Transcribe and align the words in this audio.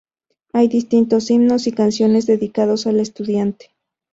Hay 0.53 0.67
distintos 0.67 1.29
himnos 1.29 1.67
y 1.67 1.73
canciones 1.73 2.25
dedicados 2.25 2.87
al 2.87 2.99
estudiante. 2.99 3.69